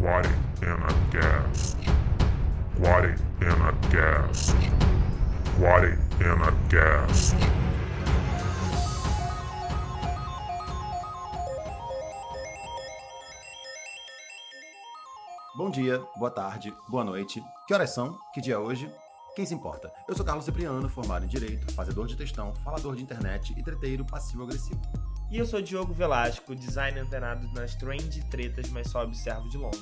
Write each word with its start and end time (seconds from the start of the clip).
Quarentena 0.00 0.86
Cast. 1.12 1.76
Quarentena 2.80 3.70
Cast. 3.90 4.56
Quarentena 5.58 6.52
Cast. 6.70 7.36
Bom 15.54 15.70
dia, 15.70 16.02
boa 16.16 16.30
tarde, 16.30 16.74
boa 16.88 17.04
noite. 17.04 17.42
Que 17.68 17.74
horas 17.74 17.90
são? 17.90 18.18
Que 18.32 18.40
dia 18.40 18.54
é 18.54 18.58
hoje? 18.58 18.90
Quem 19.36 19.44
se 19.44 19.52
importa? 19.52 19.92
Eu 20.08 20.16
sou 20.16 20.24
Carlos 20.24 20.46
Cipriano, 20.46 20.88
formado 20.88 21.26
em 21.26 21.28
Direito, 21.28 21.74
fazedor 21.74 22.06
de 22.06 22.16
textão, 22.16 22.54
falador 22.64 22.96
de 22.96 23.02
internet 23.02 23.52
e 23.54 23.62
treteiro 23.62 24.06
passivo-agressivo. 24.06 24.80
E 25.30 25.38
eu 25.38 25.46
sou 25.46 25.62
Diogo 25.62 25.92
Velasco, 25.92 26.56
designer 26.56 27.02
antenado 27.02 27.48
nas 27.54 27.76
trend 27.76 28.20
tretas, 28.24 28.68
mas 28.70 28.90
só 28.90 29.04
observo 29.04 29.48
de 29.48 29.56
longe. 29.56 29.78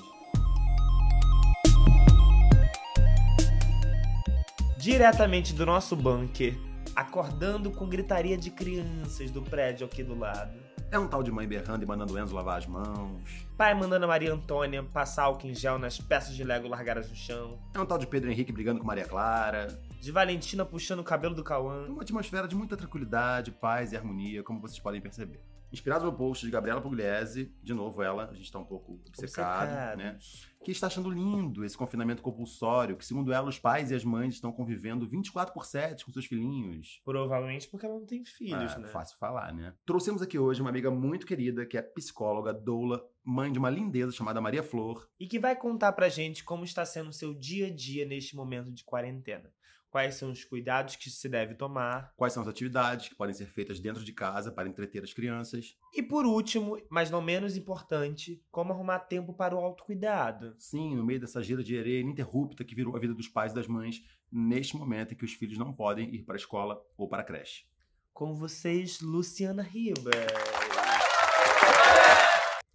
Diretamente 4.77 5.55
do 5.55 5.65
nosso 5.65 5.97
bunker, 5.97 6.55
acordando 6.95 7.71
com 7.71 7.89
gritaria 7.89 8.37
de 8.37 8.51
crianças 8.51 9.31
do 9.31 9.41
prédio 9.41 9.87
aqui 9.87 10.03
do 10.03 10.15
lado. 10.15 10.53
É 10.91 10.99
um 10.99 11.09
tal 11.09 11.23
de 11.23 11.31
mãe 11.31 11.49
berrando 11.49 11.83
e 11.83 11.87
mandando 11.87 12.19
Enzo 12.19 12.35
lavar 12.35 12.59
as 12.59 12.67
mãos. 12.67 13.23
Pai 13.57 13.73
mandando 13.73 14.05
a 14.05 14.09
Maria 14.09 14.35
Antônia 14.35 14.83
passar 14.83 15.25
álcool 15.25 15.47
em 15.47 15.55
gel 15.55 15.79
nas 15.79 15.99
peças 15.99 16.37
de 16.37 16.45
Lego 16.45 16.69
largadas 16.69 17.09
no 17.09 17.17
chão. 17.17 17.59
É 17.75 17.81
um 17.81 17.87
tal 17.87 17.97
de 17.97 18.07
Pedro 18.07 18.31
Henrique 18.31 18.53
brigando 18.53 18.81
com 18.81 18.87
Maria 18.87 19.07
Clara. 19.07 19.69
De 20.01 20.13
Valentina 20.13 20.65
puxando 20.65 21.01
o 21.01 21.05
cabelo 21.05 21.35
do 21.35 21.45
Cauã. 21.45 21.87
Uma 21.89 22.03
atmosfera 22.03 22.47
de 22.49 22.55
muita 22.55 22.77
tranquilidade, 22.77 23.51
paz 23.51 23.93
e 23.93 23.97
harmonia, 23.97 24.43
como 24.43 24.61
vocês 24.61 24.79
podem 24.79 25.01
perceber. 25.01 25.41
Inspirado 25.71 26.07
no 26.07 26.13
post 26.15 26.47
de 26.47 26.51
Gabriela 26.51 26.81
Pugliese, 26.81 27.55
de 27.63 27.75
novo 27.75 28.03
ela, 28.03 28.31
a 28.31 28.33
gente 28.35 28.51
tá 28.51 28.59
um 28.59 28.65
pouco 28.65 28.95
obcecado, 29.07 29.69
Obcecados. 29.93 30.03
né? 30.03 30.19
Que 30.65 30.71
está 30.71 30.87
achando 30.87 31.11
lindo 31.11 31.63
esse 31.63 31.77
confinamento 31.77 32.23
compulsório, 32.23 32.97
que 32.97 33.05
segundo 33.05 33.35
ela, 33.35 33.47
os 33.51 33.59
pais 33.59 33.91
e 33.91 33.95
as 33.95 34.03
mães 34.03 34.33
estão 34.33 34.51
convivendo 34.51 35.07
24 35.07 35.53
por 35.53 35.67
7 35.67 36.07
com 36.07 36.11
seus 36.13 36.25
filhinhos. 36.25 37.03
Provavelmente 37.05 37.69
porque 37.69 37.85
ela 37.85 37.97
não 37.97 38.07
tem 38.07 38.25
filhos, 38.25 38.73
Ah, 38.73 38.79
né? 38.79 38.89
Fácil 38.89 39.19
falar, 39.19 39.53
né? 39.53 39.75
Trouxemos 39.85 40.23
aqui 40.23 40.39
hoje 40.39 40.63
uma 40.63 40.71
amiga 40.71 40.91
muito 40.91 41.27
querida, 41.27 41.67
que 41.67 41.77
é 41.77 41.83
psicóloga, 41.83 42.55
doula, 42.55 43.05
mãe 43.23 43.53
de 43.53 43.59
uma 43.59 43.69
lindeza 43.69 44.11
chamada 44.13 44.41
Maria 44.41 44.63
Flor. 44.63 45.07
E 45.21 45.27
que 45.27 45.39
vai 45.39 45.55
contar 45.55 45.93
pra 45.93 46.09
gente 46.09 46.45
como 46.45 46.65
está 46.65 46.87
sendo 46.87 47.11
o 47.11 47.13
seu 47.13 47.35
dia 47.35 47.67
a 47.67 47.71
dia 47.75 48.07
neste 48.07 48.35
momento 48.35 48.73
de 48.73 48.85
quarentena. 48.85 49.53
Quais 49.91 50.17
são 50.17 50.31
os 50.31 50.45
cuidados 50.45 50.97
que 50.97 51.09
se 51.09 51.29
deve 51.29 51.55
tomar. 51.55 52.13
Quais 52.17 52.33
são 52.33 52.43
as 52.43 52.49
atividades 52.49 53.09
que 53.09 53.15
podem 53.15 53.35
ser 53.35 53.47
feitas 53.47 53.81
dentro 53.81 54.05
de 54.05 54.13
casa 54.13 54.53
para 54.53 54.69
entreter 54.69 55.03
as 55.03 55.15
crianças? 55.15 55.77
E 55.95 56.03
por 56.03 56.27
último, 56.27 56.79
mas 56.91 57.11
não 57.11 57.23
menos 57.23 57.57
importante, 57.57 58.45
como 58.51 58.73
arrumar 58.73 59.01
tempo 59.01 59.33
para 59.33 59.55
o 59.55 59.59
autocuidado. 59.59 60.55
Sim, 60.59 60.95
no 60.95 61.05
meio 61.05 61.21
dessa 61.21 61.43
gira 61.43 61.63
de 61.63 61.79
areia 61.79 62.01
ininterrupta 62.01 62.65
que 62.65 62.75
virou 62.75 62.95
a 62.95 62.99
vida 62.99 63.15
dos 63.15 63.29
pais 63.29 63.53
e 63.53 63.55
das 63.55 63.67
mães, 63.67 64.03
neste 64.31 64.77
momento 64.77 65.15
em 65.15 65.17
que 65.17 65.25
os 65.25 65.33
filhos 65.33 65.57
não 65.57 65.73
podem 65.73 66.15
ir 66.15 66.23
para 66.23 66.35
a 66.35 66.39
escola 66.39 66.85
ou 66.97 67.09
para 67.09 67.23
a 67.23 67.25
creche. 67.25 67.65
Com 68.13 68.35
vocês, 68.35 69.01
Luciana 69.01 69.63
Riba. 69.63 70.11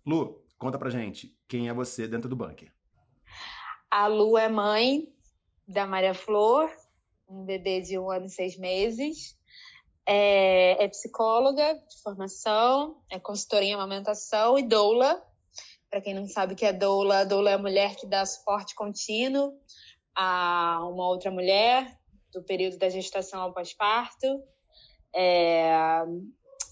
Lu, 0.05 0.43
conta 0.57 0.79
pra 0.79 0.89
gente, 0.89 1.37
quem 1.47 1.69
é 1.69 1.73
você 1.73 2.07
dentro 2.07 2.29
do 2.29 2.35
bunker? 2.35 2.73
A 3.91 4.07
Lu 4.07 4.37
é 4.37 4.49
mãe 4.49 5.13
da 5.67 5.85
Maria 5.85 6.13
Flor, 6.13 6.69
um 7.33 7.45
bebê 7.45 7.81
de 7.81 7.97
um 7.97 8.09
ano 8.09 8.25
e 8.25 8.29
seis 8.29 8.57
meses. 8.57 9.37
É, 10.05 10.83
é 10.83 10.87
psicóloga 10.89 11.73
de 11.75 12.01
formação, 12.01 13.01
é 13.09 13.19
consultora 13.19 13.63
em 13.63 13.73
amamentação 13.73 14.59
e 14.59 14.63
doula. 14.63 15.21
Para 15.89 16.01
quem 16.01 16.13
não 16.13 16.27
sabe 16.27 16.53
o 16.53 16.55
que 16.55 16.65
é 16.65 16.73
doula, 16.73 17.25
doula 17.25 17.51
é 17.51 17.53
a 17.53 17.57
mulher 17.57 17.95
que 17.95 18.07
dá 18.07 18.25
suporte 18.25 18.75
contínuo 18.75 19.53
a 20.15 20.79
uma 20.83 21.07
outra 21.07 21.31
mulher 21.31 21.97
do 22.33 22.43
período 22.43 22.77
da 22.77 22.89
gestação 22.89 23.41
ao 23.41 23.53
pós-parto. 23.53 24.27
É, 25.15 26.03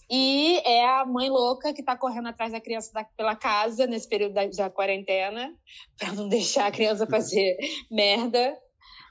e 0.10 0.58
é 0.66 0.86
a 0.86 1.06
mãe 1.06 1.30
louca 1.30 1.74
que 1.74 1.84
tá 1.84 1.96
correndo 1.96 2.28
atrás 2.28 2.52
da 2.52 2.60
criança 2.60 2.92
da- 2.92 3.06
pela 3.16 3.36
casa 3.36 3.88
nesse 3.88 4.10
período 4.10 4.34
da, 4.34 4.46
da 4.46 4.70
quarentena, 4.70 5.56
para 5.98 6.12
não 6.12 6.28
deixar 6.30 6.68
a 6.68 6.72
criança 6.72 7.08
fazer 7.08 7.56
merda, 7.90 8.58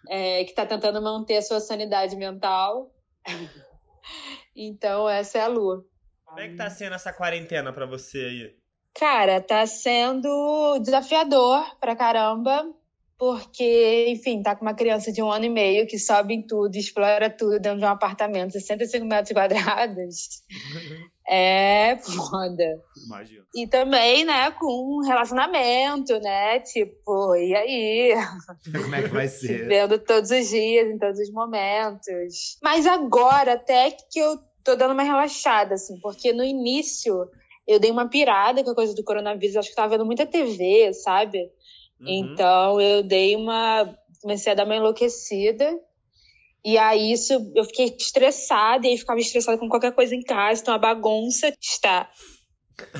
é, 0.09 0.45
que 0.45 0.55
tá 0.55 0.67
tentando 0.67 1.01
manter 1.03 1.37
a 1.37 1.43
sua 1.43 1.61
sanidade 1.61 2.17
mental. 2.17 2.91
Então, 4.55 5.09
essa 5.09 5.39
é 5.39 5.43
a 5.43 5.47
Lu. 5.47 5.85
Como 6.25 6.41
é 6.41 6.49
que 6.49 6.57
tá 6.57 6.71
sendo 6.71 6.95
essa 6.95 7.13
quarentena 7.13 7.73
pra 7.73 7.87
você 7.87 8.19
aí? 8.19 8.55
Cara, 8.95 9.41
tá 9.41 9.67
sendo 9.67 10.79
desafiador 10.81 11.79
pra 11.79 11.97
caramba, 11.97 12.73
porque, 13.19 14.07
enfim, 14.09 14.43
tá 14.43 14.57
com 14.57 14.65
uma 14.65 14.75
criança 14.75 15.13
de 15.13 15.23
um 15.23 15.31
ano 15.31 15.45
e 15.45 15.51
meio 15.51 15.87
que 15.87 15.99
sobe 15.99 16.35
em 16.35 16.47
tudo, 16.47 16.75
explora 16.77 17.31
tudo 17.31 17.61
dentro 17.61 17.79
de 17.79 17.85
um 17.85 17.89
apartamento, 17.89 18.53
65 18.53 19.07
metros 19.07 19.33
quadrados. 19.33 20.43
É 21.33 21.97
foda. 21.99 22.83
Imagina. 23.07 23.45
E 23.55 23.65
também, 23.69 24.25
né, 24.25 24.51
com 24.51 24.67
um 24.99 25.07
relacionamento, 25.07 26.19
né? 26.19 26.59
Tipo, 26.59 27.37
e 27.37 27.55
aí? 27.55 28.15
Como 28.83 28.95
é 28.97 29.03
que 29.03 29.09
vai 29.09 29.29
Se 29.29 29.47
ser? 29.47 29.69
vendo 29.69 29.97
todos 29.99 30.29
os 30.33 30.49
dias, 30.49 30.89
em 30.89 30.99
todos 30.99 31.21
os 31.21 31.31
momentos. 31.31 32.59
Mas 32.61 32.85
agora, 32.85 33.53
até 33.53 33.93
que 33.93 34.19
eu 34.19 34.39
tô 34.65 34.75
dando 34.75 34.93
uma 34.93 35.05
relaxada, 35.05 35.75
assim, 35.75 36.01
porque 36.01 36.33
no 36.33 36.43
início 36.43 37.29
eu 37.67 37.79
dei 37.79 37.93
uma 37.93 38.09
pirada 38.09 38.65
com 38.65 38.71
a 38.71 38.75
coisa 38.75 38.93
do 38.93 39.05
coronavírus, 39.05 39.57
acho 39.57 39.71
que 39.71 39.77
tava 39.77 39.91
vendo 39.91 40.05
muita 40.05 40.27
TV, 40.27 40.93
sabe? 40.93 41.39
Uhum. 42.01 42.09
Então 42.09 42.81
eu 42.81 43.05
dei 43.05 43.37
uma. 43.37 43.97
Comecei 44.21 44.51
a 44.51 44.57
dar 44.57 44.65
uma 44.67 44.75
enlouquecida. 44.75 45.79
E 46.65 46.77
aí 46.77 47.13
isso 47.13 47.33
eu 47.55 47.65
fiquei 47.65 47.95
estressada, 47.99 48.87
e 48.87 48.91
aí 48.91 48.99
ficava 48.99 49.19
estressada 49.19 49.59
com 49.59 49.69
qualquer 49.69 49.93
coisa 49.93 50.15
em 50.15 50.23
casa, 50.23 50.61
então 50.61 50.75
a 50.75 50.79
bagunça 50.79 51.53
está 51.61 52.11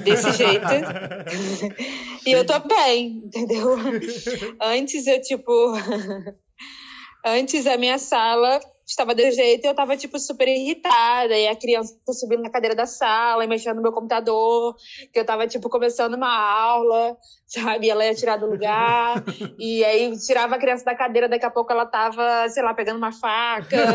desse 0.03 0.33
jeito. 0.33 0.67
e 2.27 2.33
eu 2.33 2.45
tô 2.45 2.59
bem, 2.61 3.23
entendeu? 3.25 3.77
Antes 4.61 5.07
eu, 5.07 5.21
tipo. 5.21 5.53
Antes 7.25 7.67
a 7.67 7.77
minha 7.77 7.99
sala 7.99 8.61
estava 8.91 9.15
desse 9.15 9.37
jeito 9.37 9.65
e 9.65 9.69
eu 9.69 9.75
tava, 9.75 9.97
tipo, 9.97 10.19
super 10.19 10.49
irritada. 10.49 11.37
E 11.37 11.49
a 11.49 11.57
criança 11.57 11.97
subindo 12.13 12.43
na 12.43 12.51
cadeira 12.51 12.75
da 12.75 12.87
sala 12.87 13.45
e 13.45 13.49
mexendo 13.49 13.77
no 13.77 13.83
meu 13.83 13.93
computador, 13.93 14.75
que 15.13 15.19
eu 15.19 15.25
tava, 15.25 15.47
tipo, 15.47 15.69
começando 15.69 16.15
uma 16.15 16.29
aula, 16.29 17.17
sabe? 17.47 17.87
E 17.87 17.91
ela 17.91 18.05
ia 18.05 18.15
tirar 18.15 18.37
do 18.37 18.47
lugar. 18.47 19.23
e 19.59 19.85
aí 19.85 20.17
tirava 20.19 20.57
a 20.57 20.59
criança 20.59 20.85
da 20.85 20.95
cadeira, 20.95 21.29
daqui 21.29 21.47
a 21.47 21.51
pouco 21.51 21.73
ela 21.73 21.87
tava, 21.87 22.49
sei 22.49 22.63
lá, 22.63 22.75
pegando 22.75 22.99
uma 22.99 23.13
faca. 23.13 23.77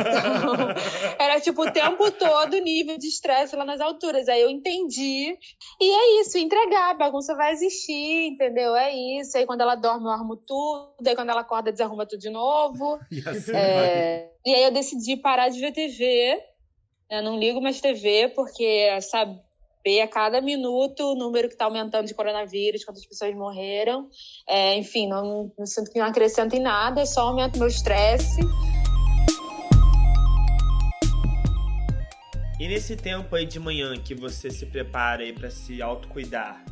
Então, 0.00 0.74
era, 1.18 1.40
tipo, 1.40 1.62
o 1.62 1.70
tempo 1.70 2.10
todo 2.12 2.58
nível 2.58 2.98
de 2.98 3.06
estresse 3.06 3.54
lá 3.56 3.64
nas 3.64 3.80
alturas. 3.80 4.28
Aí 4.28 4.40
eu 4.40 4.50
entendi. 4.50 5.36
E 5.80 5.90
é 5.90 6.20
isso, 6.20 6.38
entregar. 6.38 6.90
A 6.90 6.94
bagunça 6.94 7.34
vai 7.34 7.52
existir, 7.52 8.28
entendeu? 8.28 8.74
É 8.74 8.92
isso. 8.92 9.36
Aí 9.36 9.46
quando 9.46 9.60
ela 9.60 9.74
dorme, 9.74 10.06
eu 10.06 10.10
arrumo 10.10 10.36
tudo. 10.36 11.06
Aí 11.06 11.14
quando 11.14 11.30
ela 11.30 11.42
acorda, 11.42 11.72
desarruma 11.72 12.06
tudo 12.06 12.20
de 12.20 12.30
novo. 12.30 12.98
E 13.10 13.28
assim 13.28 13.52
É, 13.52 13.99
E 14.44 14.54
aí 14.54 14.62
eu 14.64 14.72
decidi 14.72 15.16
parar 15.16 15.48
de 15.48 15.60
ver 15.60 15.72
TV. 15.72 16.40
Eu 17.10 17.22
não 17.22 17.38
ligo 17.38 17.60
mais 17.60 17.80
TV, 17.80 18.28
porque 18.34 18.88
saber 19.00 20.00
a 20.02 20.08
cada 20.08 20.40
minuto 20.40 21.12
o 21.12 21.14
número 21.14 21.48
que 21.48 21.54
está 21.54 21.64
aumentando 21.64 22.06
de 22.06 22.14
coronavírus, 22.14 22.84
quantas 22.84 23.04
pessoas 23.04 23.34
morreram. 23.34 24.08
É, 24.48 24.76
enfim, 24.76 25.08
não, 25.08 25.52
não 25.58 25.66
sinto 25.66 25.90
que 25.90 25.98
não 25.98 26.06
acrescenta 26.06 26.56
em 26.56 26.60
nada, 26.60 27.04
só 27.04 27.28
aumenta 27.28 27.58
meu 27.58 27.68
estresse. 27.68 28.40
E 32.60 32.68
nesse 32.68 32.94
tempo 32.94 33.34
aí 33.34 33.46
de 33.46 33.58
manhã 33.58 33.94
que 33.96 34.14
você 34.14 34.50
se 34.50 34.66
prepara 34.66 35.22
aí 35.22 35.32
pra 35.32 35.50
se 35.50 35.80
autocuidar, 35.80 36.62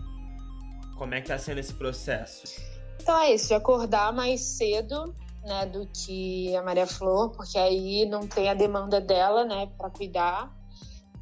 como 0.98 1.14
é 1.14 1.20
que 1.22 1.28
tá 1.28 1.38
sendo 1.38 1.60
esse 1.60 1.72
processo? 1.72 2.60
Então 3.00 3.18
é 3.22 3.32
isso, 3.32 3.48
de 3.48 3.54
acordar 3.54 4.12
mais 4.12 4.42
cedo, 4.42 5.14
né, 5.48 5.66
do 5.66 5.86
que 5.86 6.54
a 6.54 6.62
Maria 6.62 6.86
Flor, 6.86 7.30
porque 7.30 7.58
aí 7.58 8.06
não 8.06 8.28
tem 8.28 8.48
a 8.48 8.54
demanda 8.54 9.00
dela, 9.00 9.44
né, 9.44 9.66
para 9.76 9.90
cuidar. 9.90 10.54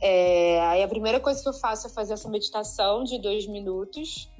É, 0.03 0.61
aí 0.67 0.83
a 0.83 0.89
primeira 0.89 1.21
coisa 1.21 1.43
que 1.43 1.49
eu 1.49 1.55
faço 1.55 1.87
é 1.87 1.91
fazer 1.91 2.15
essa 2.15 2.29
meditação 2.29 3.05
de 3.05 3.19
dois 3.19 3.47
minutos, 3.47 4.31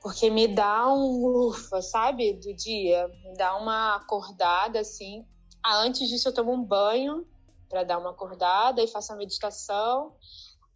porque 0.00 0.30
me 0.30 0.48
dá 0.48 0.90
um 0.90 1.48
ufa, 1.48 1.82
sabe, 1.82 2.32
do 2.34 2.54
dia, 2.54 3.06
me 3.22 3.34
dá 3.34 3.56
uma 3.56 3.96
acordada 3.96 4.80
assim. 4.80 5.26
Ah, 5.62 5.82
antes 5.82 6.08
disso 6.08 6.28
eu 6.28 6.32
tomo 6.32 6.52
um 6.52 6.64
banho 6.64 7.26
para 7.68 7.84
dar 7.84 7.98
uma 7.98 8.10
acordada 8.10 8.82
e 8.82 8.88
faço 8.88 9.12
a 9.12 9.16
meditação. 9.16 10.14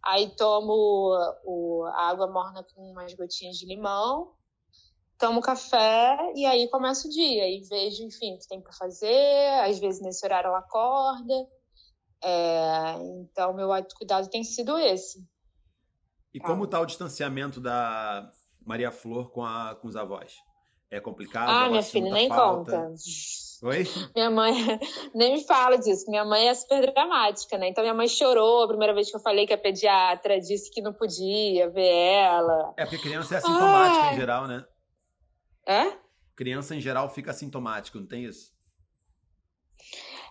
Aí 0.03 0.29
tomo 0.35 1.17
o, 1.43 1.83
a 1.85 2.09
água 2.09 2.27
morna 2.27 2.63
com 2.63 2.91
umas 2.91 3.11
gotinhas 3.15 3.57
de 3.57 3.65
limão 3.65 4.34
tomo 5.17 5.41
café 5.41 6.17
e 6.35 6.45
aí 6.45 6.69
começa 6.69 7.07
o 7.07 7.11
dia 7.11 7.47
e 7.47 7.61
vejo, 7.61 8.03
enfim, 8.03 8.35
o 8.35 8.39
que 8.39 8.47
tem 8.47 8.61
para 8.61 8.73
fazer. 8.73 9.59
Às 9.63 9.79
vezes 9.79 10.01
nesse 10.01 10.25
horário 10.25 10.47
ela 10.47 10.59
acorda. 10.59 11.47
É, 12.23 12.95
então, 13.21 13.53
meu 13.53 13.71
autocuidado 13.71 14.29
tem 14.29 14.43
sido 14.43 14.77
esse. 14.77 15.19
E 16.33 16.39
como 16.39 16.67
tá 16.67 16.81
o 16.81 16.85
distanciamento 16.85 17.61
da, 17.61 18.29
Maria 18.65 18.91
Flor 18.91 19.29
com, 19.29 19.45
a, 19.45 19.75
com 19.75 19.87
os 19.87 19.95
avós? 19.95 20.33
É 20.89 20.99
complicado? 20.99 21.49
Ah, 21.49 21.69
minha 21.69 21.83
filha, 21.83 22.11
nem 22.11 22.27
falta? 22.27 22.71
conta. 22.71 22.93
Oi? 23.63 23.83
Minha 24.15 24.29
mãe, 24.29 24.53
nem 25.13 25.33
me 25.35 25.43
fala 25.45 25.77
disso. 25.77 26.09
Minha 26.09 26.25
mãe 26.25 26.49
é 26.49 26.53
super 26.53 26.91
dramática, 26.91 27.57
né? 27.57 27.69
Então 27.69 27.83
minha 27.83 27.93
mãe 27.93 28.07
chorou 28.07 28.63
a 28.63 28.67
primeira 28.67 28.93
vez 28.93 29.09
que 29.09 29.15
eu 29.15 29.21
falei 29.21 29.45
que 29.45 29.53
a 29.53 29.57
pediatra 29.57 30.39
disse 30.39 30.71
que 30.71 30.81
não 30.81 30.93
podia 30.93 31.69
ver 31.69 31.87
ela. 31.87 32.73
É 32.77 32.85
porque 32.85 32.97
criança 32.97 33.35
é 33.35 33.37
assintomática 33.37 34.03
Ai. 34.03 34.13
em 34.13 34.17
geral, 34.17 34.47
né? 34.47 34.65
Criança 36.35 36.75
em 36.75 36.81
geral 36.81 37.09
fica 37.09 37.31
assintomático, 37.31 37.99
não 37.99 38.07
tem 38.07 38.25
isso? 38.25 38.53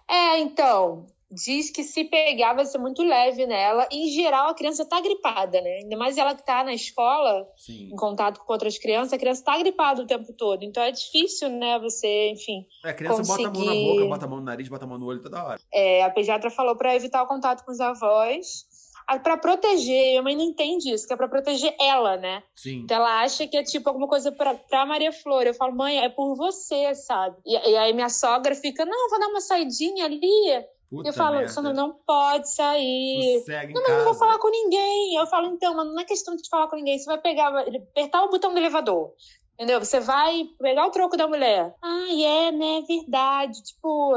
É, 0.08 0.38
então, 0.38 1.06
diz 1.31 1.70
que 1.70 1.82
se 1.82 2.04
pegar 2.04 2.52
vai 2.52 2.66
ser 2.66 2.76
muito 2.78 3.02
leve 3.02 3.46
nela. 3.46 3.88
Em 3.90 4.08
geral, 4.10 4.50
a 4.50 4.54
criança 4.54 4.84
tá 4.84 5.00
gripada, 5.00 5.60
né? 5.62 5.78
Ainda 5.82 5.96
mais 5.96 6.19
ela 6.19 6.34
que 6.34 6.44
tá 6.44 6.62
na 6.62 6.75
escola, 6.75 7.48
Sim. 7.56 7.88
em 7.90 7.96
contato 7.96 8.38
com 8.40 8.52
outras 8.52 8.76
crianças, 8.78 9.14
a 9.14 9.19
criança 9.19 9.42
tá 9.42 9.56
gripada 9.58 10.02
o 10.02 10.06
tempo 10.06 10.32
todo. 10.34 10.62
Então 10.62 10.82
é 10.82 10.90
difícil, 10.92 11.48
né, 11.48 11.78
você, 11.78 12.28
enfim. 12.31 12.66
É, 12.84 12.90
a 12.90 12.94
criança 12.94 13.22
bota 13.22 13.32
a 13.32 13.50
mão 13.50 13.52
na 13.52 13.58
Conseguir- 13.58 13.86
boca, 13.94 14.06
bota 14.06 14.25
a 14.25 14.28
mão 14.28 14.38
no 14.38 14.44
nariz, 14.44 14.69
bota 14.69 14.84
a 14.84 14.88
mão 14.88 14.98
no 14.98 15.06
olho 15.06 15.22
toda 15.22 15.42
hora. 15.42 15.60
É, 15.72 16.02
a 16.04 16.10
pediatra 16.10 16.50
falou 16.50 16.76
pra 16.76 16.94
evitar 16.94 17.22
o 17.22 17.26
contato 17.26 17.64
com 17.64 17.72
os 17.72 17.81
avós. 17.81 18.66
Ah, 19.06 19.18
Pra 19.18 19.36
proteger, 19.36 20.10
minha 20.10 20.22
mãe 20.22 20.36
não 20.36 20.44
entende 20.44 20.92
isso, 20.92 21.06
que 21.06 21.12
é 21.12 21.16
pra 21.16 21.28
proteger 21.28 21.74
ela, 21.80 22.16
né? 22.16 22.42
Sim. 22.54 22.80
Então 22.84 22.96
ela 22.96 23.22
acha 23.22 23.46
que 23.46 23.56
é 23.56 23.62
tipo 23.62 23.88
alguma 23.88 24.08
coisa 24.08 24.32
pra, 24.32 24.54
pra 24.54 24.86
Maria 24.86 25.12
Flor. 25.12 25.42
Eu 25.42 25.54
falo, 25.54 25.74
mãe, 25.74 26.02
é 26.02 26.08
por 26.08 26.34
você, 26.36 26.94
sabe? 26.94 27.36
E, 27.44 27.52
e 27.52 27.76
aí 27.76 27.92
minha 27.92 28.08
sogra 28.08 28.54
fica, 28.54 28.84
não, 28.84 29.10
vou 29.10 29.18
dar 29.20 29.28
uma 29.28 29.40
saidinha 29.40 30.04
ali. 30.04 30.64
Puta 30.90 31.08
eu 31.08 31.12
falo, 31.12 31.36
merda. 31.36 31.52
Sandra, 31.52 31.72
não 31.72 31.92
pode 32.06 32.54
sair. 32.54 33.38
Sossega 33.40 33.72
Não, 33.72 33.82
mas 33.82 33.90
eu 33.90 33.96
não 33.98 34.04
vou 34.04 34.14
falar 34.14 34.38
com 34.38 34.50
ninguém. 34.50 35.16
Eu 35.16 35.26
falo, 35.26 35.48
então, 35.48 35.74
mas 35.74 35.86
não 35.86 36.00
é 36.00 36.04
questão 36.04 36.36
de 36.36 36.48
falar 36.48 36.68
com 36.68 36.76
ninguém. 36.76 36.98
Você 36.98 37.06
vai 37.06 37.20
pegar, 37.20 37.48
apertar 37.58 38.22
o 38.22 38.30
botão 38.30 38.52
do 38.52 38.58
elevador. 38.58 39.12
Entendeu? 39.54 39.78
Você 39.80 40.00
vai 40.00 40.44
pegar 40.58 40.86
o 40.86 40.90
troco 40.90 41.16
da 41.16 41.28
mulher. 41.28 41.74
Ah, 41.82 42.06
é, 42.12 42.52
né? 42.52 42.82
Verdade. 42.86 43.62
Tipo, 43.62 44.14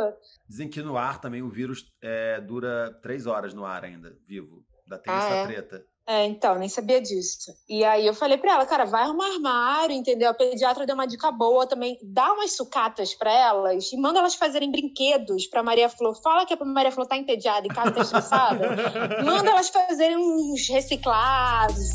Dizem 0.48 0.70
que 0.70 0.82
no 0.82 0.98
ar 0.98 1.22
também 1.22 1.42
o 1.42 1.50
vírus 1.50 1.86
é, 2.02 2.42
dura 2.42 2.98
três 3.02 3.28
horas 3.28 3.54
no 3.54 3.66
ar 3.66 3.84
ainda, 3.84 4.16
vivo. 4.28 4.64
Da 4.88 4.98
tem 4.98 5.14
Ah, 5.14 5.18
essa 5.18 5.34
é? 5.36 5.46
treta. 5.48 5.86
É, 6.10 6.26
então, 6.26 6.56
nem 6.58 6.70
sabia 6.70 7.02
disso. 7.02 7.52
E 7.68 7.84
aí 7.84 8.08
eu 8.08 8.14
falei 8.14 8.38
pra 8.38 8.54
ela, 8.54 8.66
cara, 8.66 8.86
vai 8.86 9.04
arrumar 9.04 9.26
armário, 9.34 9.94
entendeu? 9.94 10.30
A 10.30 10.34
pediatra 10.34 10.86
deu 10.86 10.96
uma 10.96 11.06
dica 11.06 11.30
boa 11.34 11.68
também. 11.68 11.98
Dá 12.02 12.32
umas 12.32 12.54
sucatas 12.56 13.14
pra 13.14 13.30
elas 13.30 13.92
e 13.92 13.98
manda 13.98 14.20
elas 14.20 14.34
fazerem 14.36 14.72
brinquedos 14.72 15.48
pra 15.48 15.62
Maria 15.62 15.90
Flor. 15.90 16.16
Fala 16.22 16.46
que 16.46 16.54
a 16.54 16.66
Maria 16.66 16.94
Flor 16.94 17.06
tá 17.08 17.18
entediada 17.18 17.68
em 17.68 17.70
casa, 17.70 17.92
tá 17.92 18.02
estressada. 18.02 18.70
manda 19.26 19.50
elas 19.50 19.68
fazerem 19.68 20.16
uns 20.16 20.66
reciclados. 20.70 21.90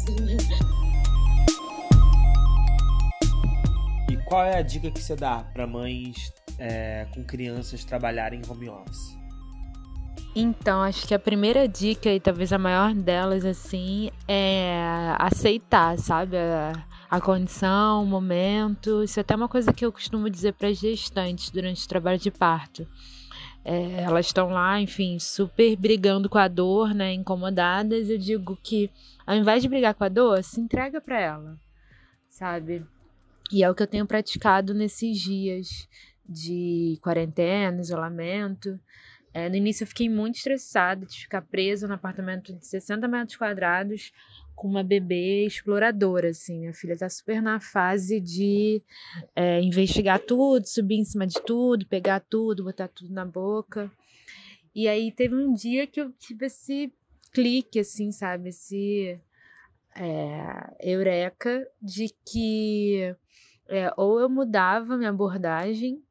E 4.11 4.17
qual 4.29 4.45
é 4.45 4.59
a 4.59 4.63
dica 4.63 4.91
que 4.91 5.01
você 5.01 5.17
dá 5.17 5.43
pra 5.55 5.67
mães 5.67 6.31
é, 6.59 7.07
com 7.15 7.25
crianças 7.25 7.83
trabalharem 7.83 8.43
em 8.45 8.51
home 8.51 8.69
office? 8.69 9.22
Então, 10.35 10.81
acho 10.81 11.07
que 11.07 11.15
a 11.15 11.19
primeira 11.19 11.69
dica, 11.69 12.11
e 12.11 12.19
talvez 12.19 12.53
a 12.53 12.59
maior 12.59 12.95
delas, 12.95 13.45
assim, 13.45 14.11
é 14.27 15.15
aceitar, 15.19 15.99
sabe? 15.99 16.39
A, 16.39 16.73
a 17.11 17.21
condição, 17.21 18.03
o 18.03 18.07
momento. 18.07 19.03
Isso 19.03 19.21
é 19.21 19.23
até 19.23 19.37
uma 19.37 19.49
coisa 19.49 19.73
que 19.75 19.85
eu 19.85 19.93
costumo 19.93 20.31
dizer 20.31 20.55
para 20.55 20.73
gestantes 20.73 21.51
durante 21.51 21.85
o 21.85 21.89
trabalho 21.89 22.19
de 22.19 22.31
parto. 22.31 22.89
É, 23.63 24.03
elas 24.05 24.27
estão 24.27 24.49
lá, 24.49 24.81
enfim, 24.81 25.19
super 25.19 25.77
brigando 25.77 26.31
com 26.31 26.39
a 26.39 26.49
dor, 26.49 26.95
né? 26.95 27.13
Incomodadas. 27.13 28.09
Eu 28.09 28.17
digo 28.17 28.59
que, 28.63 28.91
ao 29.27 29.37
invés 29.37 29.63
de 29.63 29.69
brigar 29.69 29.95
com 29.95 30.05
a 30.05 30.09
dor, 30.09 30.43
se 30.43 30.59
entrega 30.59 30.99
para 30.99 31.21
ela, 31.21 31.59
sabe? 32.31 32.87
E 33.53 33.63
é 33.63 33.71
o 33.71 33.75
que 33.75 33.83
eu 33.83 33.87
tenho 33.87 34.07
praticado 34.07 34.73
nesses 34.73 35.19
dias 35.21 35.87
de 36.27 36.99
quarentena, 37.03 37.83
isolamento. 37.83 38.81
É, 39.35 39.49
no 39.49 39.57
início 39.57 39.85
eu 39.85 39.87
fiquei 39.87 40.09
muito 40.09 40.37
estressada 40.37 41.07
de 41.07 41.21
ficar 41.21 41.43
presa 41.43 41.89
no 41.89 41.95
apartamento 41.95 42.53
de 42.53 42.67
60 42.67 43.09
metros 43.09 43.37
quadrados 43.37 44.13
com 44.55 44.69
uma 44.69 44.83
bebê 44.83 45.47
exploradora, 45.47 46.29
assim. 46.29 46.61
Minha 46.61 46.75
filha 46.75 46.97
tá 46.97 47.09
super 47.09 47.41
na 47.41 47.59
fase 47.59 48.21
de 48.21 48.83
é, 49.35 49.61
investigar 49.61 50.21
tudo, 50.21 50.67
subir 50.67 50.97
em 50.97 51.05
cima 51.05 51.27
de 51.27 51.41
tudo, 51.43 51.87
pegar 51.87 52.21
tudo, 52.21 52.65
botar 52.65 52.89
tudo 52.89 53.13
na 53.13 53.25
boca. 53.25 53.91
E 54.75 54.87
aí 54.87 55.11
teve 55.11 55.35
um 55.35 55.53
dia 55.53 55.87
que 55.87 56.01
eu 56.01 56.13
tive 56.13 56.47
esse 56.47 56.93
clique, 57.33 57.81
assim, 57.81 58.13
sabe? 58.13 58.51
Esse 58.51 59.19
é, 59.97 60.77
eureka 60.81 61.67
de 61.81 62.15
que 62.27 63.15
é, 63.69 63.93
ou 63.97 64.21
eu 64.21 64.29
mudava 64.29 64.97
minha 64.97 65.11
abordagem 65.11 66.03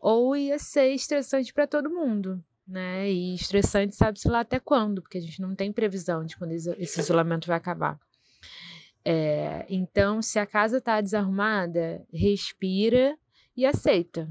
ou 0.00 0.36
ia 0.36 0.58
ser 0.58 0.92
estressante 0.92 1.52
para 1.52 1.66
todo 1.66 1.90
mundo, 1.90 2.42
né? 2.66 3.10
E 3.10 3.34
estressante 3.34 3.94
sabe-se 3.94 4.28
lá 4.28 4.40
até 4.40 4.60
quando, 4.60 5.02
porque 5.02 5.18
a 5.18 5.20
gente 5.20 5.40
não 5.40 5.54
tem 5.54 5.72
previsão 5.72 6.24
de 6.24 6.36
quando 6.36 6.52
esse 6.52 7.00
isolamento 7.00 7.46
vai 7.46 7.56
acabar. 7.56 7.98
É, 9.04 9.64
então, 9.68 10.20
se 10.20 10.38
a 10.38 10.46
casa 10.46 10.80
tá 10.80 11.00
desarrumada, 11.00 12.04
respira 12.12 13.16
e 13.56 13.64
aceita, 13.64 14.28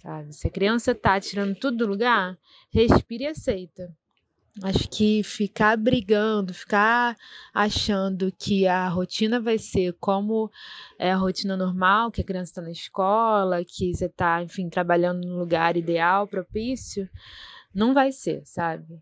sabe? 0.00 0.32
Se 0.32 0.46
a 0.46 0.50
criança 0.50 0.94
tá 0.94 1.20
tirando 1.20 1.56
tudo 1.56 1.78
do 1.78 1.86
lugar, 1.86 2.38
respira 2.70 3.24
e 3.24 3.26
aceita. 3.26 3.92
Acho 4.60 4.86
que 4.90 5.22
ficar 5.22 5.76
brigando, 5.78 6.52
ficar 6.52 7.16
achando 7.54 8.30
que 8.38 8.66
a 8.66 8.86
rotina 8.88 9.40
vai 9.40 9.58
ser 9.58 9.94
como 9.98 10.50
é 10.98 11.10
a 11.10 11.16
rotina 11.16 11.56
normal, 11.56 12.10
que 12.10 12.20
a 12.20 12.24
criança 12.24 12.50
está 12.50 12.62
na 12.62 12.70
escola, 12.70 13.64
que 13.64 13.94
você 13.94 14.06
está, 14.06 14.42
enfim, 14.42 14.68
trabalhando 14.68 15.26
no 15.26 15.38
lugar 15.38 15.74
ideal, 15.76 16.28
propício, 16.28 17.08
não 17.74 17.94
vai 17.94 18.12
ser, 18.12 18.42
sabe? 18.46 19.00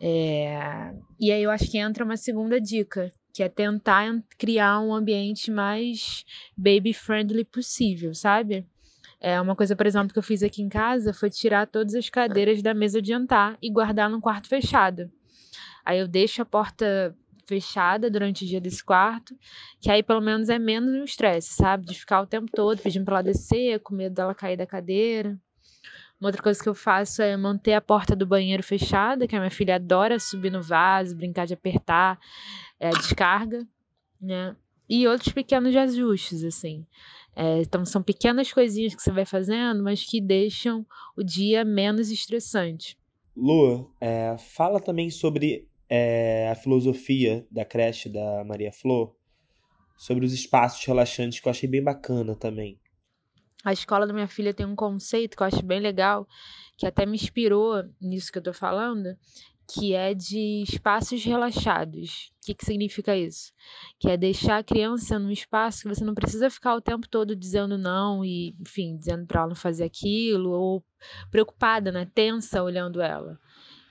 É, 0.00 0.92
E 1.20 1.32
aí 1.32 1.42
eu 1.42 1.50
acho 1.50 1.70
que 1.70 1.78
entra 1.78 2.04
uma 2.04 2.16
segunda 2.16 2.60
dica, 2.60 3.12
que 3.32 3.42
é 3.42 3.48
tentar 3.48 4.06
en- 4.08 4.22
criar 4.38 4.80
um 4.80 4.94
ambiente 4.94 5.50
mais 5.50 6.24
baby-friendly 6.56 7.44
possível, 7.44 8.14
sabe? 8.14 8.66
É 9.20 9.40
uma 9.40 9.56
coisa, 9.56 9.74
por 9.74 9.86
exemplo, 9.86 10.12
que 10.12 10.18
eu 10.18 10.22
fiz 10.22 10.42
aqui 10.42 10.62
em 10.62 10.68
casa 10.68 11.12
foi 11.12 11.30
tirar 11.30 11.66
todas 11.66 11.94
as 11.94 12.08
cadeiras 12.10 12.62
da 12.62 12.74
mesa 12.74 13.00
de 13.00 13.08
jantar 13.08 13.56
e 13.62 13.70
guardar 13.70 14.10
num 14.10 14.20
quarto 14.20 14.48
fechado. 14.48 15.10
Aí 15.84 15.98
eu 15.98 16.06
deixo 16.08 16.42
a 16.42 16.44
porta 16.44 17.16
fechada 17.46 18.10
durante 18.10 18.44
o 18.44 18.46
dia 18.46 18.60
desse 18.60 18.84
quarto, 18.84 19.36
que 19.80 19.90
aí 19.90 20.02
pelo 20.02 20.20
menos 20.20 20.48
é 20.48 20.58
menos 20.58 20.94
um 20.94 21.04
estresse, 21.04 21.54
sabe? 21.54 21.86
De 21.86 21.94
ficar 21.94 22.20
o 22.20 22.26
tempo 22.26 22.50
todo 22.52 22.82
pedindo 22.82 23.04
pra 23.04 23.16
ela 23.16 23.22
descer, 23.22 23.80
com 23.80 23.94
medo 23.94 24.14
dela 24.14 24.34
cair 24.34 24.56
da 24.56 24.66
cadeira. 24.66 25.38
Uma 26.20 26.28
outra 26.28 26.42
coisa 26.42 26.62
que 26.62 26.68
eu 26.68 26.74
faço 26.74 27.22
é 27.22 27.36
manter 27.36 27.74
a 27.74 27.80
porta 27.80 28.16
do 28.16 28.26
banheiro 28.26 28.62
fechada, 28.62 29.28
que 29.28 29.36
a 29.36 29.38
minha 29.38 29.50
filha 29.50 29.76
adora 29.76 30.18
subir 30.18 30.50
no 30.50 30.62
vaso, 30.62 31.14
brincar 31.14 31.46
de 31.46 31.54
apertar 31.54 32.18
é, 32.80 32.90
descarga, 32.90 33.66
né? 34.20 34.56
E 34.88 35.06
outros 35.06 35.32
pequenos 35.32 35.76
ajustes, 35.76 36.42
assim. 36.42 36.86
É, 37.38 37.60
então 37.60 37.84
são 37.84 38.02
pequenas 38.02 38.50
coisinhas 38.50 38.94
que 38.94 39.02
você 39.02 39.12
vai 39.12 39.26
fazendo, 39.26 39.84
mas 39.84 40.02
que 40.02 40.22
deixam 40.22 40.86
o 41.14 41.22
dia 41.22 41.66
menos 41.66 42.10
estressante. 42.10 42.98
Lua, 43.36 43.86
é, 44.00 44.34
fala 44.38 44.80
também 44.80 45.10
sobre 45.10 45.68
é, 45.86 46.48
a 46.50 46.54
filosofia 46.54 47.46
da 47.50 47.62
creche 47.62 48.08
da 48.08 48.42
Maria 48.42 48.72
Flor, 48.72 49.14
sobre 49.98 50.24
os 50.24 50.32
espaços 50.32 50.82
relaxantes, 50.86 51.38
que 51.38 51.46
eu 51.46 51.50
achei 51.50 51.68
bem 51.68 51.82
bacana 51.82 52.34
também. 52.34 52.80
A 53.62 53.72
escola 53.72 54.06
da 54.06 54.14
minha 54.14 54.28
filha 54.28 54.54
tem 54.54 54.64
um 54.64 54.76
conceito 54.76 55.36
que 55.36 55.42
eu 55.42 55.46
acho 55.46 55.62
bem 55.62 55.80
legal, 55.80 56.26
que 56.78 56.86
até 56.86 57.04
me 57.04 57.16
inspirou 57.16 57.82
nisso 58.00 58.32
que 58.32 58.38
eu 58.38 58.42
tô 58.42 58.54
falando, 58.54 59.14
que 59.68 59.94
é 59.94 60.14
de 60.14 60.62
espaços 60.62 61.24
relaxados. 61.24 62.30
O 62.42 62.46
que, 62.46 62.54
que 62.54 62.64
significa 62.64 63.16
isso? 63.16 63.52
Que 63.98 64.10
é 64.10 64.16
deixar 64.16 64.58
a 64.58 64.64
criança 64.64 65.18
num 65.18 65.30
espaço 65.30 65.82
que 65.82 65.88
você 65.88 66.04
não 66.04 66.14
precisa 66.14 66.48
ficar 66.48 66.76
o 66.76 66.80
tempo 66.80 67.08
todo 67.08 67.34
dizendo 67.34 67.76
não 67.76 68.24
e, 68.24 68.54
enfim, 68.60 68.96
dizendo 68.96 69.26
para 69.26 69.40
ela 69.40 69.48
não 69.48 69.56
fazer 69.56 69.84
aquilo, 69.84 70.50
ou 70.50 70.84
preocupada, 71.30 71.90
né? 71.90 72.08
Tensa 72.14 72.62
olhando 72.62 73.00
ela. 73.00 73.38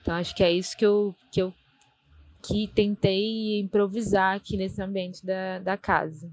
Então 0.00 0.14
acho 0.14 0.34
que 0.34 0.42
é 0.42 0.52
isso 0.52 0.76
que 0.76 0.86
eu, 0.86 1.14
que 1.30 1.42
eu 1.42 1.52
que 2.46 2.68
tentei 2.68 3.58
improvisar 3.58 4.36
aqui 4.36 4.56
nesse 4.56 4.80
ambiente 4.80 5.26
da, 5.26 5.58
da 5.58 5.76
casa. 5.76 6.30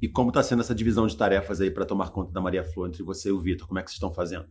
E 0.00 0.08
como 0.08 0.30
tá 0.30 0.42
sendo 0.42 0.60
essa 0.60 0.74
divisão 0.74 1.06
de 1.06 1.16
tarefas 1.16 1.60
aí 1.60 1.70
para 1.70 1.86
tomar 1.86 2.10
conta 2.10 2.32
da 2.32 2.40
Maria 2.40 2.62
Flor 2.62 2.88
entre 2.88 3.02
você 3.02 3.30
e 3.30 3.32
o 3.32 3.40
Vitor? 3.40 3.66
Como 3.66 3.78
é 3.78 3.82
que 3.82 3.90
vocês 3.90 3.96
estão 3.96 4.12
fazendo? 4.12 4.46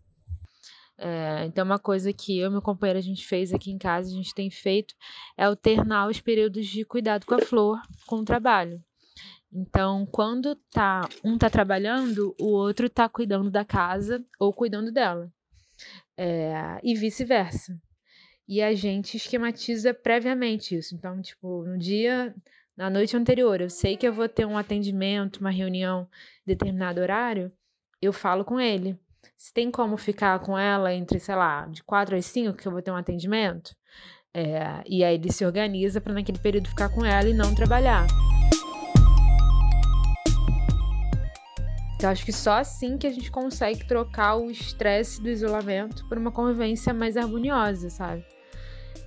É, 0.97 1.45
então, 1.45 1.63
uma 1.63 1.77
coisa 1.77 2.11
que 2.11 2.39
eu 2.39 2.47
e 2.47 2.51
meu 2.51 2.61
companheiro 2.61 2.97
a 2.97 3.03
gente 3.03 3.25
fez 3.25 3.53
aqui 3.53 3.71
em 3.71 3.77
casa, 3.77 4.09
a 4.09 4.13
gente 4.13 4.33
tem 4.33 4.49
feito, 4.49 4.95
é 5.37 5.43
alternar 5.43 6.09
os 6.09 6.19
períodos 6.19 6.65
de 6.65 6.83
cuidado 6.83 7.25
com 7.25 7.35
a 7.35 7.39
flor 7.39 7.79
com 8.07 8.17
o 8.17 8.25
trabalho. 8.25 8.83
Então, 9.51 10.05
quando 10.07 10.55
tá, 10.71 11.07
um 11.23 11.37
tá 11.37 11.49
trabalhando, 11.49 12.35
o 12.39 12.47
outro 12.47 12.89
tá 12.89 13.07
cuidando 13.07 13.49
da 13.49 13.63
casa 13.63 14.23
ou 14.39 14.51
cuidando 14.51 14.91
dela. 14.91 15.31
É, 16.17 16.79
e 16.83 16.95
vice-versa. 16.95 17.79
E 18.47 18.61
a 18.61 18.73
gente 18.73 19.17
esquematiza 19.17 19.93
previamente 19.93 20.75
isso. 20.75 20.95
Então, 20.95 21.21
tipo, 21.21 21.63
no 21.63 21.77
dia 21.77 22.35
na 22.75 22.89
noite 22.89 23.17
anterior, 23.17 23.59
eu 23.59 23.69
sei 23.69 23.97
que 23.97 24.07
eu 24.07 24.13
vou 24.13 24.29
ter 24.29 24.45
um 24.45 24.57
atendimento, 24.57 25.37
uma 25.37 25.49
reunião 25.49 26.07
determinado 26.45 27.01
horário, 27.01 27.51
eu 28.01 28.13
falo 28.13 28.45
com 28.45 28.59
ele. 28.59 28.97
Se 29.35 29.53
tem 29.53 29.71
como 29.71 29.97
ficar 29.97 30.39
com 30.39 30.57
ela 30.57 30.93
entre, 30.93 31.19
sei 31.19 31.35
lá, 31.35 31.65
de 31.65 31.83
quatro 31.83 32.15
às 32.15 32.25
cinco, 32.25 32.57
que 32.57 32.67
eu 32.67 32.71
vou 32.71 32.81
ter 32.81 32.91
um 32.91 32.95
atendimento, 32.95 33.75
é, 34.33 34.83
e 34.85 35.03
aí 35.03 35.15
ele 35.15 35.31
se 35.31 35.45
organiza 35.45 35.99
para 35.99 36.13
naquele 36.13 36.39
período 36.39 36.69
ficar 36.69 36.89
com 36.89 37.03
ela 37.03 37.27
e 37.27 37.33
não 37.33 37.55
trabalhar. 37.55 38.05
Então, 41.95 42.11
acho 42.11 42.23
que 42.23 42.31
só 42.31 42.59
assim 42.59 42.95
que 42.95 43.07
a 43.07 43.11
gente 43.11 43.31
consegue 43.31 43.83
trocar 43.87 44.35
o 44.35 44.51
estresse 44.51 45.19
do 45.19 45.29
isolamento 45.29 46.07
por 46.07 46.17
uma 46.17 46.31
convivência 46.31 46.93
mais 46.93 47.17
harmoniosa, 47.17 47.89
sabe? 47.89 48.23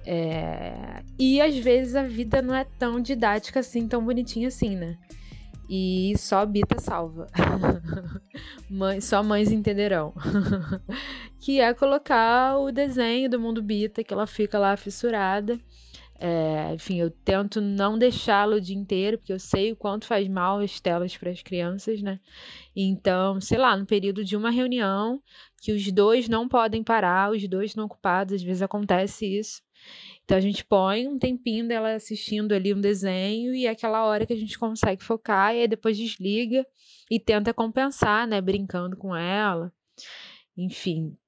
É... 0.04 1.00
E 1.16 1.40
às 1.40 1.56
vezes 1.56 1.94
a 1.94 2.02
vida 2.02 2.42
não 2.42 2.54
é 2.54 2.64
tão 2.64 3.00
didática 3.00 3.60
assim, 3.60 3.86
tão 3.86 4.04
bonitinha 4.04 4.48
assim, 4.48 4.74
né? 4.74 4.98
E 5.68 6.14
só 6.18 6.44
Bita 6.44 6.80
salva. 6.80 7.28
Mãe, 8.72 9.00
só 9.00 9.20
mães 9.20 9.50
entenderão. 9.50 10.14
que 11.40 11.60
é 11.60 11.74
colocar 11.74 12.56
o 12.56 12.70
desenho 12.70 13.28
do 13.28 13.40
mundo 13.40 13.60
Bita, 13.60 14.04
que 14.04 14.14
ela 14.14 14.28
fica 14.28 14.60
lá 14.60 14.76
fissurada. 14.76 15.58
É, 16.20 16.72
enfim, 16.74 17.00
eu 17.00 17.10
tento 17.10 17.60
não 17.60 17.98
deixá-lo 17.98 18.56
o 18.56 18.60
dia 18.60 18.76
inteiro, 18.76 19.18
porque 19.18 19.32
eu 19.32 19.40
sei 19.40 19.72
o 19.72 19.76
quanto 19.76 20.06
faz 20.06 20.28
mal 20.28 20.60
as 20.60 20.78
telas 20.78 21.16
para 21.16 21.30
as 21.30 21.42
crianças, 21.42 22.00
né? 22.00 22.20
Então, 22.76 23.40
sei 23.40 23.58
lá, 23.58 23.76
no 23.76 23.86
período 23.86 24.24
de 24.24 24.36
uma 24.36 24.50
reunião, 24.50 25.20
que 25.60 25.72
os 25.72 25.90
dois 25.90 26.28
não 26.28 26.48
podem 26.48 26.84
parar, 26.84 27.32
os 27.32 27.48
dois 27.48 27.70
estão 27.70 27.86
ocupados, 27.86 28.34
às 28.34 28.42
vezes 28.42 28.62
acontece 28.62 29.26
isso. 29.26 29.62
Então 30.30 30.38
a 30.38 30.40
gente 30.40 30.64
põe 30.64 31.08
um 31.08 31.18
tempinho 31.18 31.66
dela 31.66 31.92
assistindo 31.92 32.52
ali 32.52 32.72
um 32.72 32.80
desenho 32.80 33.52
e 33.52 33.66
é 33.66 33.70
aquela 33.70 34.04
hora 34.04 34.24
que 34.24 34.32
a 34.32 34.36
gente 34.36 34.56
consegue 34.56 35.02
focar 35.02 35.52
e 35.52 35.62
aí 35.62 35.66
depois 35.66 35.96
desliga 35.96 36.64
e 37.10 37.18
tenta 37.18 37.52
compensar, 37.52 38.28
né, 38.28 38.40
brincando 38.40 38.96
com 38.96 39.16
ela. 39.16 39.72
Enfim. 40.56 41.18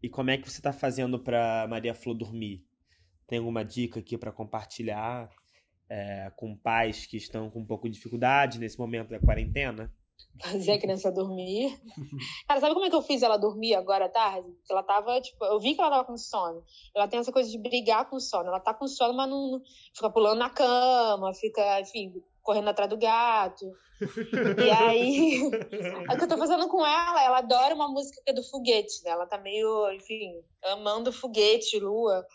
E 0.00 0.08
como 0.08 0.30
é 0.30 0.38
que 0.38 0.48
você 0.48 0.60
está 0.60 0.72
fazendo 0.72 1.18
para 1.18 1.66
Maria 1.68 1.92
Flor 1.92 2.14
dormir? 2.14 2.64
Tem 3.26 3.40
alguma 3.40 3.64
dica 3.64 3.98
aqui 3.98 4.16
para 4.16 4.30
compartilhar 4.30 5.28
é, 5.90 6.30
com 6.36 6.56
pais 6.56 7.04
que 7.04 7.16
estão 7.16 7.50
com 7.50 7.62
um 7.62 7.66
pouco 7.66 7.88
de 7.88 7.96
dificuldade 7.96 8.60
nesse 8.60 8.78
momento 8.78 9.08
da 9.08 9.18
quarentena? 9.18 9.92
Fazer 10.40 10.72
a 10.72 10.80
criança 10.80 11.12
dormir. 11.12 11.78
Cara, 12.48 12.60
sabe 12.60 12.74
como 12.74 12.86
é 12.86 12.90
que 12.90 12.96
eu 12.96 13.02
fiz 13.02 13.22
ela 13.22 13.36
dormir 13.36 13.74
agora 13.74 14.06
à 14.06 14.08
tarde? 14.08 14.48
Ela 14.70 14.82
tava, 14.82 15.20
tipo, 15.20 15.44
eu 15.44 15.60
vi 15.60 15.74
que 15.74 15.80
ela 15.80 15.90
tava 15.90 16.04
com 16.04 16.16
sono. 16.16 16.64
Ela 16.94 17.08
tem 17.08 17.20
essa 17.20 17.32
coisa 17.32 17.50
de 17.50 17.58
brigar 17.58 18.08
com 18.08 18.18
sono. 18.18 18.48
Ela 18.48 18.60
tá 18.60 18.74
com 18.74 18.86
sono, 18.86 19.14
mas 19.14 19.28
não, 19.28 19.52
não 19.52 19.62
fica 19.94 20.10
pulando 20.10 20.38
na 20.38 20.50
cama, 20.50 21.32
fica, 21.34 21.80
enfim, 21.80 22.12
correndo 22.42 22.68
atrás 22.68 22.90
do 22.90 22.98
gato. 22.98 23.72
e 24.64 24.70
aí, 24.70 25.42
o 26.12 26.16
que 26.16 26.24
eu 26.24 26.28
tô 26.28 26.36
fazendo 26.36 26.68
com 26.68 26.84
ela, 26.84 27.22
ela 27.22 27.38
adora 27.38 27.74
uma 27.74 27.88
música 27.88 28.20
é 28.26 28.32
do 28.32 28.42
foguete, 28.42 29.02
né? 29.04 29.10
Ela 29.12 29.26
tá 29.26 29.38
meio, 29.38 29.92
enfim, 29.92 30.32
amando 30.64 31.12
foguete, 31.12 31.78
lua. 31.78 32.26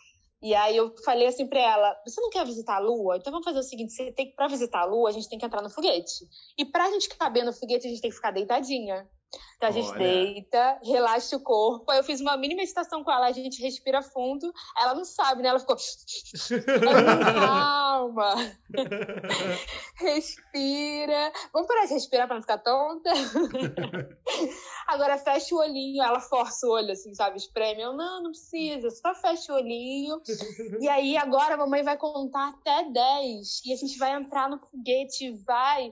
E 0.42 0.54
aí 0.54 0.78
eu 0.78 0.96
falei 1.04 1.28
assim 1.28 1.48
para 1.48 1.60
ela: 1.60 2.02
você 2.06 2.22
não 2.22 2.30
quer 2.30 2.46
visitar 2.46 2.76
a 2.76 2.80
Lua? 2.80 3.18
Então 3.18 3.32
vamos 3.32 3.46
fazer 3.46 3.60
o 3.60 3.64
seguinte: 3.64 3.92
você 3.92 4.12
tem 4.12 4.32
para 4.34 4.48
visitar 4.48 4.82
a 4.82 4.86
Lua, 4.86 5.10
a 5.10 5.12
gente 5.12 5.28
tem 5.30 5.40
que 5.40 5.46
entrar 5.46 5.62
no 5.62 5.70
foguete. 5.70 6.28
E 6.58 6.66
pra 6.66 6.90
gente 6.92 7.10
caber 7.10 7.44
no 7.44 7.54
foguete, 7.54 7.88
a 7.88 7.90
gente 7.90 8.02
tem 8.02 8.10
que 8.10 8.16
ficar 8.16 8.32
deitadinha. 8.32 9.10
Então 9.58 9.70
a 9.70 9.72
gente 9.72 9.90
Olha. 9.90 10.00
deita, 10.00 10.80
relaxa 10.84 11.36
o 11.36 11.42
corpo. 11.42 11.92
Aí 11.92 11.98
eu 11.98 12.04
fiz 12.04 12.22
uma 12.22 12.38
mini 12.38 12.54
meditação 12.54 13.04
com 13.04 13.12
ela, 13.12 13.26
a 13.26 13.32
gente 13.32 13.60
respira 13.62 14.04
fundo. 14.04 14.54
Ela 14.80 14.94
não 14.94 15.04
sabe, 15.04 15.42
né? 15.42 15.50
Ela 15.50 15.60
ficou. 15.60 15.76
Calma. 17.36 18.36
respira. 19.98 21.32
Vamos 21.52 21.68
parar 21.68 21.88
de 21.88 21.94
respirar 21.94 22.28
pra 22.28 22.36
não 22.36 22.42
ficar 22.44 22.60
tonta? 22.60 23.10
Agora 24.88 25.18
fecha 25.18 25.56
o 25.56 25.58
olhinho. 25.58 26.04
Ela 26.04 26.20
força 26.20 26.68
o 26.68 26.72
olho, 26.72 26.92
assim, 26.92 27.16
sabe? 27.16 27.38
Espreme. 27.38 27.82
Eu, 27.82 27.94
não, 27.94 28.22
não 28.22 28.30
precisa. 28.30 28.92
Só 28.92 29.16
fecha 29.16 29.54
o 29.54 29.56
olhinho. 29.56 30.22
E 30.80 30.88
aí 30.88 31.18
agora 31.18 31.56
a 31.56 31.58
mamãe 31.58 31.82
vai 31.82 31.98
contar 31.98 32.50
até 32.50 32.92
10. 32.92 33.66
E 33.66 33.74
a 33.74 33.76
gente 33.76 33.98
vai 33.98 34.14
entrar 34.14 34.48
no 34.48 34.60
foguete, 34.60 35.32
vai 35.44 35.92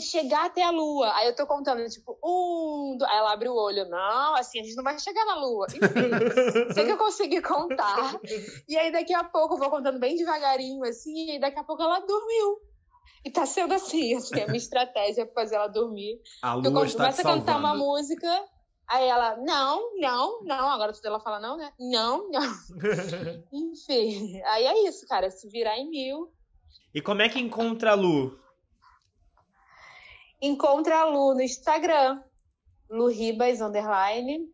chegar 0.00 0.46
até 0.46 0.62
a 0.62 0.70
lua. 0.70 1.12
Aí 1.14 1.26
eu 1.26 1.36
tô 1.36 1.46
contando, 1.46 1.86
tipo, 1.88 2.18
um, 2.24 2.96
dois. 2.98 3.10
Aí 3.10 3.18
ela 3.18 3.32
abre 3.32 3.48
o 3.48 3.54
olho. 3.54 3.88
Não, 3.88 4.34
assim, 4.34 4.60
a 4.60 4.62
gente 4.62 4.76
não 4.76 4.84
vai 4.84 4.98
chegar 4.98 5.24
na 5.26 5.36
lua. 5.36 5.66
Enfim, 5.68 5.84
sei 6.72 6.84
que 6.84 6.92
eu 6.92 6.98
consegui 6.98 7.42
contar. 7.42 8.18
E 8.68 8.76
aí 8.76 8.90
daqui 8.90 9.12
a 9.12 9.24
pouco 9.24 9.54
eu 9.54 9.58
vou 9.58 9.70
contando 9.70 9.98
bem 9.98 10.16
devagarinho, 10.16 10.84
assim, 10.84 11.34
e 11.34 11.38
daqui 11.38 11.58
a 11.58 11.64
pouco 11.64 11.82
ela 11.82 12.00
dormiu. 12.00 12.58
E 13.24 13.30
tá 13.30 13.46
sendo 13.46 13.72
assim, 13.72 14.14
assim, 14.14 14.40
a 14.40 14.46
minha 14.46 14.58
estratégia 14.58 15.22
é 15.22 15.26
fazer 15.26 15.56
ela 15.56 15.68
dormir. 15.68 16.20
A 16.42 16.54
lua 16.54 16.66
eu 16.66 17.02
a 17.02 17.12
cantar 17.12 17.58
uma 17.58 17.74
música, 17.74 18.28
aí 18.88 19.06
ela, 19.06 19.36
não, 19.36 19.98
não, 19.98 20.44
não, 20.44 20.68
agora 20.70 20.92
tudo 20.92 21.06
ela 21.06 21.20
fala 21.20 21.40
não, 21.40 21.56
né? 21.56 21.72
Não, 21.78 22.30
não. 22.30 22.42
Enfim, 23.52 24.40
aí 24.44 24.64
é 24.64 24.88
isso, 24.88 25.06
cara, 25.06 25.30
se 25.30 25.48
virar 25.48 25.78
em 25.78 25.88
mil. 25.88 26.32
E 26.94 27.00
como 27.00 27.22
é 27.22 27.28
que 27.28 27.40
encontra 27.40 27.92
a 27.92 27.94
Lu? 27.94 28.43
Encontra 30.40 31.00
a 31.00 31.04
Lu 31.04 31.34
no 31.34 31.42
Instagram, 31.42 32.22
Lu 32.90 33.08
Ribas, 33.08 33.60
underline. 33.60 34.48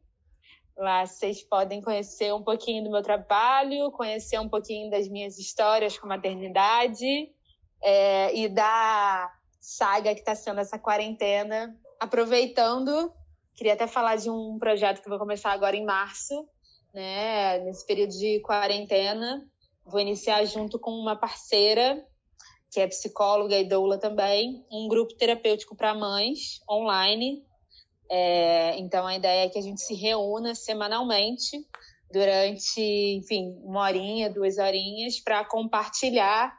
Lá 0.76 1.04
vocês 1.04 1.42
podem 1.42 1.82
conhecer 1.82 2.32
um 2.32 2.42
pouquinho 2.42 2.84
do 2.84 2.90
meu 2.90 3.02
trabalho, 3.02 3.90
conhecer 3.90 4.38
um 4.38 4.48
pouquinho 4.48 4.90
das 4.90 5.08
minhas 5.08 5.38
histórias 5.38 5.98
com 5.98 6.06
maternidade 6.06 7.30
é, 7.82 8.34
e 8.34 8.48
da 8.48 9.30
saga 9.60 10.14
que 10.14 10.20
está 10.20 10.34
sendo 10.34 10.60
essa 10.60 10.78
quarentena. 10.78 11.76
Aproveitando, 11.98 13.12
queria 13.54 13.74
até 13.74 13.86
falar 13.86 14.16
de 14.16 14.30
um 14.30 14.58
projeto 14.58 15.02
que 15.02 15.08
vou 15.08 15.18
começar 15.18 15.52
agora 15.52 15.76
em 15.76 15.84
março, 15.84 16.48
né? 16.94 17.58
Nesse 17.58 17.86
período 17.86 18.12
de 18.12 18.40
quarentena. 18.40 19.46
Vou 19.84 20.00
iniciar 20.00 20.44
junto 20.44 20.78
com 20.78 20.92
uma 20.92 21.16
parceira 21.16 22.06
que 22.70 22.80
é 22.80 22.86
psicóloga 22.86 23.58
e 23.58 23.68
doula 23.68 23.98
também, 23.98 24.64
um 24.70 24.88
grupo 24.88 25.14
terapêutico 25.14 25.74
para 25.74 25.94
mães 25.94 26.60
online. 26.70 27.44
É, 28.10 28.78
então 28.78 29.06
a 29.06 29.16
ideia 29.16 29.46
é 29.46 29.48
que 29.48 29.58
a 29.58 29.62
gente 29.62 29.80
se 29.80 29.94
reúna 29.94 30.54
semanalmente 30.54 31.64
durante, 32.12 32.80
enfim, 32.80 33.56
uma 33.62 33.82
horinha, 33.82 34.30
duas 34.30 34.58
horinhas, 34.58 35.20
para 35.20 35.44
compartilhar 35.44 36.52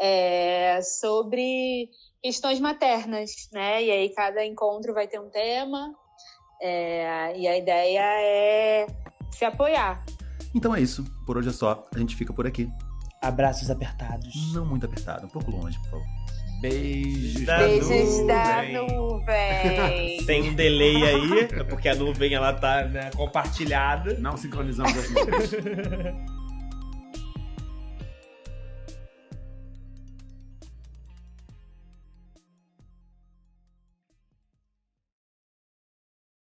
é, 0.00 0.80
sobre 0.82 1.90
questões 2.22 2.60
maternas, 2.60 3.48
né? 3.52 3.82
E 3.82 3.90
aí 3.90 4.08
cada 4.10 4.44
encontro 4.44 4.92
vai 4.92 5.08
ter 5.08 5.18
um 5.18 5.30
tema. 5.30 5.94
É, 6.60 7.38
e 7.38 7.46
a 7.46 7.56
ideia 7.56 8.02
é 8.02 8.86
se 9.30 9.44
apoiar. 9.44 10.04
Então 10.54 10.74
é 10.74 10.80
isso. 10.80 11.04
Por 11.26 11.36
hoje 11.36 11.50
é 11.50 11.52
só. 11.52 11.86
A 11.94 11.98
gente 11.98 12.16
fica 12.16 12.32
por 12.32 12.46
aqui. 12.46 12.68
Abraços 13.20 13.70
apertados. 13.70 14.52
Não 14.54 14.64
muito 14.64 14.86
apertado, 14.86 15.26
um 15.26 15.28
pouco 15.28 15.50
longe, 15.50 15.78
por 15.80 15.90
favor. 15.90 16.06
Beijos 16.60 17.44
da 17.44 17.58
Beijos 17.58 17.88
nuvem. 17.88 18.26
da 18.26 18.62
nuvem. 18.72 20.26
Tem 20.26 20.50
um 20.50 20.54
delay 20.54 21.04
aí, 21.04 21.40
é 21.52 21.64
porque 21.64 21.88
a 21.88 21.94
nuvem 21.94 22.34
ela 22.34 22.52
tá 22.52 22.84
né, 22.84 23.10
compartilhada. 23.16 24.14
Não 24.18 24.36
sincronizamos 24.36 24.92
as 24.96 25.10
nuvens. 25.10 25.50